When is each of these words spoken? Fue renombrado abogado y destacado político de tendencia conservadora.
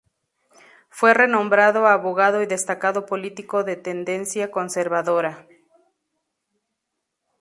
Fue 0.89 1.13
renombrado 1.13 1.85
abogado 1.85 2.41
y 2.41 2.47
destacado 2.47 3.05
político 3.05 3.63
de 3.63 3.75
tendencia 3.75 4.49
conservadora. 4.49 5.45